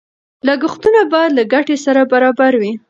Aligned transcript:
لګښتونه 0.47 1.01
باید 1.13 1.31
له 1.37 1.43
ګټې 1.53 1.75
سره 1.85 2.01
برابر 2.11 2.53
وي. 2.61 2.71